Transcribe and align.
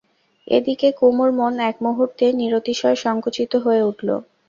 এ 0.47 0.57
দিকে 0.67 0.87
কুমুর 0.99 1.29
মন 1.39 1.53
এক 1.69 1.77
মুহূর্তে 1.85 2.25
নিরতিশয় 2.39 2.97
সংকুচিত 3.03 3.51
হয়ে 3.65 3.81
উঠল। 3.89 4.09